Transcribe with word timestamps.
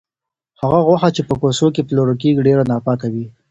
هغه 0.61 0.79
غوښه 0.87 1.09
چې 1.15 1.21
په 1.27 1.33
کوڅو 1.41 1.67
کې 1.75 1.85
پلورل 1.87 2.17
کیږي، 2.21 2.45
ډېره 2.47 2.63
ناپاکه 2.71 3.07
وي. 3.13 3.25